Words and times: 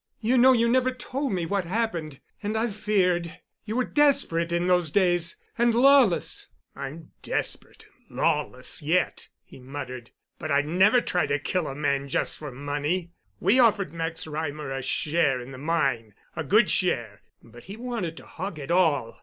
"You 0.19 0.35
know 0.35 0.51
you 0.51 0.67
never 0.67 0.89
told 0.91 1.31
me 1.31 1.45
what 1.45 1.63
happened, 1.63 2.21
and 2.41 2.57
I've 2.57 2.75
feared—you 2.75 3.75
were 3.75 3.83
desperate 3.83 4.51
in 4.51 4.65
those 4.65 4.89
days—and 4.89 5.75
lawless." 5.75 6.47
"I'm 6.75 7.11
desperate 7.21 7.85
and 8.07 8.17
lawless 8.17 8.81
yet," 8.81 9.27
he 9.43 9.59
muttered. 9.59 10.09
"But 10.39 10.49
I'd 10.49 10.65
never 10.65 11.01
try 11.01 11.27
to 11.27 11.37
kill 11.37 11.67
a 11.67 11.75
man 11.75 12.09
just 12.09 12.39
for 12.39 12.51
money. 12.51 13.11
We 13.39 13.59
offered 13.59 13.93
Max 13.93 14.25
Reimer 14.25 14.71
a 14.75 14.81
share 14.81 15.39
in 15.39 15.51
the 15.51 15.59
mine—a 15.59 16.45
good 16.45 16.71
share—but 16.71 17.65
he 17.65 17.77
wanted 17.77 18.17
to 18.17 18.25
hog 18.25 18.57
it 18.57 18.71
all. 18.71 19.19